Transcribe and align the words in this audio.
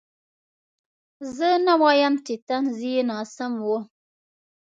زه 1.35 1.49
نه 1.65 1.73
وایم 1.81 2.13
چې 2.25 2.33
طنز 2.47 2.77
یې 2.91 2.99
ناسم 3.11 3.51
و. 3.63 3.65